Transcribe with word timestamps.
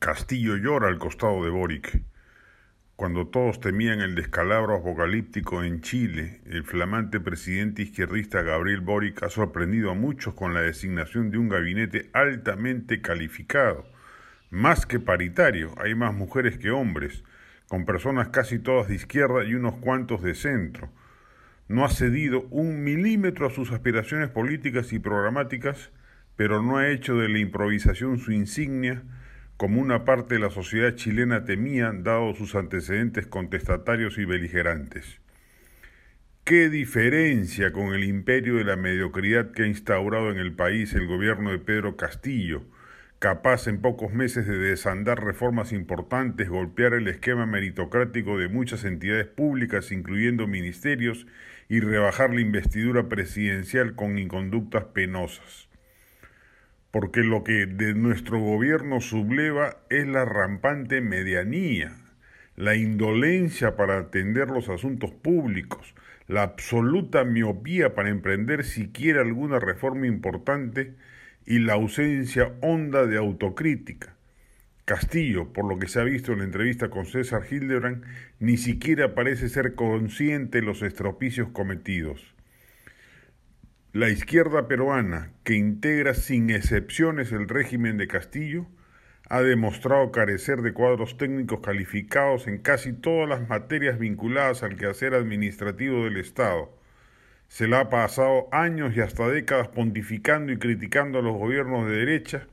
Castillo 0.00 0.56
llora 0.56 0.88
al 0.88 0.98
costado 0.98 1.44
de 1.44 1.50
Boric. 1.50 2.00
Cuando 2.96 3.26
todos 3.26 3.60
temían 3.60 4.00
el 4.00 4.14
descalabro 4.14 4.76
apocalíptico 4.76 5.62
en 5.62 5.82
Chile, 5.82 6.40
el 6.46 6.64
flamante 6.64 7.20
presidente 7.20 7.82
izquierdista 7.82 8.40
Gabriel 8.40 8.80
Boric 8.80 9.22
ha 9.22 9.28
sorprendido 9.28 9.90
a 9.90 9.94
muchos 9.94 10.32
con 10.32 10.54
la 10.54 10.62
designación 10.62 11.30
de 11.30 11.36
un 11.36 11.50
gabinete 11.50 12.08
altamente 12.14 13.02
calificado, 13.02 13.84
más 14.48 14.86
que 14.86 15.00
paritario, 15.00 15.74
hay 15.76 15.94
más 15.94 16.14
mujeres 16.14 16.56
que 16.56 16.70
hombres, 16.70 17.22
con 17.68 17.84
personas 17.84 18.28
casi 18.28 18.58
todas 18.58 18.88
de 18.88 18.94
izquierda 18.94 19.44
y 19.44 19.54
unos 19.54 19.76
cuantos 19.76 20.22
de 20.22 20.34
centro. 20.34 20.90
No 21.68 21.84
ha 21.84 21.90
cedido 21.90 22.46
un 22.48 22.84
milímetro 22.84 23.46
a 23.46 23.50
sus 23.50 23.70
aspiraciones 23.70 24.30
políticas 24.30 24.94
y 24.94 24.98
programáticas, 24.98 25.90
pero 26.36 26.62
no 26.62 26.78
ha 26.78 26.88
hecho 26.88 27.18
de 27.18 27.28
la 27.28 27.38
improvisación 27.38 28.18
su 28.18 28.32
insignia, 28.32 29.02
como 29.60 29.82
una 29.82 30.06
parte 30.06 30.36
de 30.36 30.40
la 30.40 30.48
sociedad 30.48 30.94
chilena 30.94 31.44
temía, 31.44 31.92
dado 31.94 32.34
sus 32.34 32.54
antecedentes 32.54 33.26
contestatarios 33.26 34.16
y 34.16 34.24
beligerantes. 34.24 35.20
¿Qué 36.44 36.70
diferencia 36.70 37.70
con 37.70 37.92
el 37.92 38.04
imperio 38.04 38.54
de 38.54 38.64
la 38.64 38.76
mediocridad 38.76 39.52
que 39.52 39.64
ha 39.64 39.66
instaurado 39.66 40.30
en 40.30 40.38
el 40.38 40.54
país 40.54 40.94
el 40.94 41.06
gobierno 41.06 41.50
de 41.50 41.58
Pedro 41.58 41.98
Castillo, 41.98 42.62
capaz 43.18 43.66
en 43.66 43.82
pocos 43.82 44.14
meses 44.14 44.46
de 44.46 44.56
desandar 44.56 45.22
reformas 45.22 45.72
importantes, 45.72 46.48
golpear 46.48 46.94
el 46.94 47.06
esquema 47.06 47.44
meritocrático 47.44 48.38
de 48.38 48.48
muchas 48.48 48.84
entidades 48.84 49.26
públicas, 49.26 49.92
incluyendo 49.92 50.46
ministerios, 50.46 51.26
y 51.68 51.80
rebajar 51.80 52.32
la 52.32 52.40
investidura 52.40 53.10
presidencial 53.10 53.94
con 53.94 54.16
inconductas 54.16 54.84
penosas? 54.84 55.69
Porque 56.90 57.22
lo 57.22 57.44
que 57.44 57.66
de 57.66 57.94
nuestro 57.94 58.40
gobierno 58.40 59.00
subleva 59.00 59.76
es 59.90 60.06
la 60.06 60.24
rampante 60.24 61.00
medianía, 61.00 61.96
la 62.56 62.74
indolencia 62.74 63.76
para 63.76 63.98
atender 63.98 64.48
los 64.48 64.68
asuntos 64.68 65.12
públicos, 65.12 65.94
la 66.26 66.42
absoluta 66.42 67.24
miopía 67.24 67.94
para 67.94 68.10
emprender 68.10 68.64
siquiera 68.64 69.20
alguna 69.20 69.58
reforma 69.58 70.06
importante 70.06 70.94
y 71.46 71.58
la 71.60 71.74
ausencia 71.74 72.52
honda 72.60 73.06
de 73.06 73.16
autocrítica. 73.16 74.14
Castillo, 74.84 75.52
por 75.52 75.66
lo 75.66 75.78
que 75.78 75.86
se 75.86 76.00
ha 76.00 76.04
visto 76.04 76.32
en 76.32 76.38
la 76.38 76.44
entrevista 76.44 76.90
con 76.90 77.06
César 77.06 77.42
Hildebrand, 77.48 78.04
ni 78.40 78.56
siquiera 78.56 79.14
parece 79.14 79.48
ser 79.48 79.76
consciente 79.76 80.60
de 80.60 80.66
los 80.66 80.82
estropicios 80.82 81.48
cometidos. 81.50 82.34
La 83.92 84.08
izquierda 84.08 84.68
peruana, 84.68 85.32
que 85.42 85.54
integra 85.54 86.14
sin 86.14 86.48
excepciones 86.50 87.32
el 87.32 87.48
régimen 87.48 87.96
de 87.96 88.06
Castillo, 88.06 88.66
ha 89.28 89.42
demostrado 89.42 90.12
carecer 90.12 90.62
de 90.62 90.72
cuadros 90.72 91.16
técnicos 91.16 91.58
calificados 91.58 92.46
en 92.46 92.58
casi 92.58 92.92
todas 92.92 93.28
las 93.28 93.48
materias 93.48 93.98
vinculadas 93.98 94.62
al 94.62 94.76
quehacer 94.76 95.12
administrativo 95.12 96.04
del 96.04 96.18
Estado. 96.18 96.70
Se 97.48 97.66
la 97.66 97.80
ha 97.80 97.90
pasado 97.90 98.46
años 98.52 98.96
y 98.96 99.00
hasta 99.00 99.28
décadas 99.28 99.66
pontificando 99.66 100.52
y 100.52 100.58
criticando 100.58 101.18
a 101.18 101.22
los 101.22 101.36
gobiernos 101.36 101.88
de 101.88 101.96
derecha, 101.96 102.46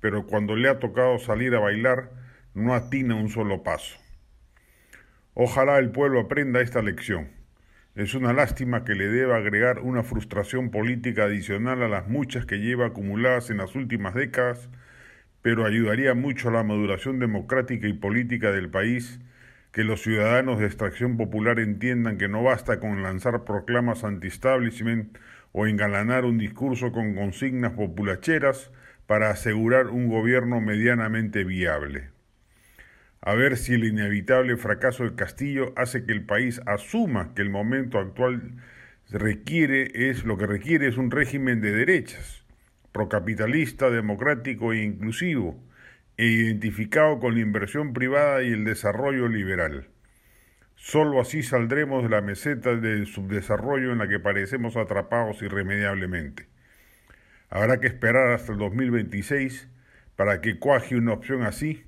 pero 0.00 0.26
cuando 0.26 0.54
le 0.54 0.68
ha 0.68 0.80
tocado 0.80 1.18
salir 1.18 1.54
a 1.54 1.60
bailar, 1.60 2.10
no 2.52 2.74
atina 2.74 3.14
un 3.14 3.30
solo 3.30 3.62
paso. 3.62 3.96
Ojalá 5.32 5.78
el 5.78 5.92
pueblo 5.92 6.20
aprenda 6.20 6.60
esta 6.60 6.82
lección. 6.82 7.43
Es 7.94 8.14
una 8.14 8.32
lástima 8.32 8.84
que 8.84 8.96
le 8.96 9.06
deba 9.06 9.36
agregar 9.36 9.78
una 9.78 10.02
frustración 10.02 10.72
política 10.72 11.24
adicional 11.24 11.80
a 11.80 11.88
las 11.88 12.08
muchas 12.08 12.44
que 12.44 12.58
lleva 12.58 12.86
acumuladas 12.86 13.50
en 13.50 13.58
las 13.58 13.76
últimas 13.76 14.14
décadas, 14.14 14.68
pero 15.42 15.64
ayudaría 15.64 16.12
mucho 16.14 16.48
a 16.48 16.52
la 16.52 16.64
maduración 16.64 17.20
democrática 17.20 17.86
y 17.86 17.92
política 17.92 18.50
del 18.50 18.68
país 18.68 19.20
que 19.70 19.84
los 19.84 20.02
ciudadanos 20.02 20.58
de 20.58 20.66
extracción 20.66 21.16
popular 21.16 21.60
entiendan 21.60 22.18
que 22.18 22.28
no 22.28 22.42
basta 22.42 22.80
con 22.80 23.00
lanzar 23.04 23.44
proclamas 23.44 24.02
anti-establishment 24.02 25.16
o 25.52 25.68
engalanar 25.68 26.24
un 26.24 26.36
discurso 26.36 26.90
con 26.90 27.14
consignas 27.14 27.74
populacheras 27.74 28.72
para 29.06 29.30
asegurar 29.30 29.86
un 29.86 30.08
gobierno 30.08 30.60
medianamente 30.60 31.44
viable 31.44 32.10
a 33.26 33.34
ver 33.34 33.56
si 33.56 33.72
el 33.72 33.84
inevitable 33.84 34.58
fracaso 34.58 35.02
del 35.02 35.14
Castillo 35.14 35.72
hace 35.76 36.04
que 36.04 36.12
el 36.12 36.26
país 36.26 36.60
asuma 36.66 37.32
que 37.34 37.40
el 37.40 37.48
momento 37.48 37.98
actual 37.98 38.52
requiere 39.10 40.10
es 40.10 40.26
lo 40.26 40.36
que 40.36 40.46
requiere 40.46 40.88
es 40.88 40.98
un 40.98 41.10
régimen 41.10 41.62
de 41.62 41.72
derechas, 41.72 42.44
procapitalista, 42.92 43.88
democrático 43.88 44.74
e 44.74 44.82
inclusivo, 44.82 45.58
e 46.18 46.26
identificado 46.26 47.18
con 47.18 47.34
la 47.34 47.40
inversión 47.40 47.94
privada 47.94 48.42
y 48.42 48.52
el 48.52 48.66
desarrollo 48.66 49.26
liberal. 49.26 49.88
Solo 50.76 51.18
así 51.18 51.42
saldremos 51.42 52.02
de 52.02 52.10
la 52.10 52.20
meseta 52.20 52.76
del 52.76 53.06
subdesarrollo 53.06 53.90
en 53.90 53.98
la 53.98 54.08
que 54.08 54.20
parecemos 54.20 54.76
atrapados 54.76 55.40
irremediablemente. 55.40 56.46
Habrá 57.48 57.80
que 57.80 57.86
esperar 57.86 58.32
hasta 58.32 58.52
el 58.52 58.58
2026 58.58 59.66
para 60.14 60.42
que 60.42 60.58
cuaje 60.58 60.94
una 60.94 61.14
opción 61.14 61.42
así 61.42 61.84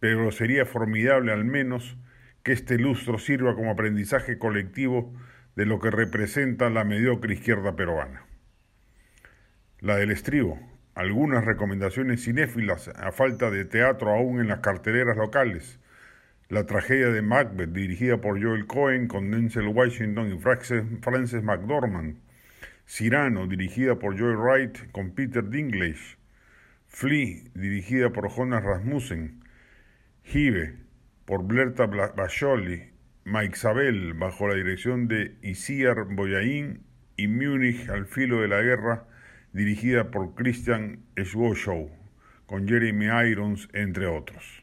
pero 0.00 0.30
sería 0.30 0.64
formidable 0.64 1.32
al 1.32 1.44
menos 1.44 1.96
que 2.42 2.52
este 2.52 2.78
lustro 2.78 3.18
sirva 3.18 3.54
como 3.54 3.72
aprendizaje 3.72 4.38
colectivo 4.38 5.12
de 5.56 5.66
lo 5.66 5.80
que 5.80 5.90
representa 5.90 6.70
la 6.70 6.84
mediocre 6.84 7.34
izquierda 7.34 7.74
peruana. 7.74 8.24
La 9.80 9.96
del 9.96 10.10
estribo, 10.10 10.58
algunas 10.94 11.44
recomendaciones 11.44 12.24
cinéfilas 12.24 12.88
a 12.88 13.12
falta 13.12 13.50
de 13.50 13.64
teatro 13.64 14.10
aún 14.12 14.40
en 14.40 14.48
las 14.48 14.60
carteleras 14.60 15.16
locales, 15.16 15.78
la 16.48 16.64
tragedia 16.64 17.10
de 17.10 17.22
Macbeth 17.22 17.72
dirigida 17.72 18.20
por 18.20 18.42
Joel 18.42 18.66
Cohen 18.66 19.06
con 19.06 19.30
Denzel 19.30 19.68
Washington 19.68 20.32
y 20.32 20.38
Frances 20.38 21.42
McDormand, 21.42 22.16
Cyrano 22.86 23.46
dirigida 23.46 23.98
por 23.98 24.16
Joy 24.16 24.34
Wright 24.34 24.90
con 24.92 25.10
Peter 25.10 25.46
Dinklage, 25.46 26.16
Flea 26.86 27.42
dirigida 27.54 28.10
por 28.10 28.30
Jonas 28.30 28.64
Rasmussen, 28.64 29.44
Jive, 30.30 30.74
por 31.24 31.42
Blerta 31.44 31.86
Bajoli, 31.86 32.90
Maixabel, 33.24 34.12
bajo 34.12 34.46
la 34.46 34.56
dirección 34.56 35.08
de 35.08 35.38
Isiar 35.40 36.04
Boyain, 36.04 36.82
y 37.16 37.28
Múnich 37.28 37.88
al 37.88 38.04
filo 38.04 38.42
de 38.42 38.48
la 38.48 38.60
guerra, 38.60 39.06
dirigida 39.54 40.10
por 40.10 40.34
Christian 40.34 41.02
Schwoschow, 41.16 41.90
con 42.44 42.68
Jeremy 42.68 43.06
Irons, 43.30 43.70
entre 43.72 44.06
otros. 44.06 44.62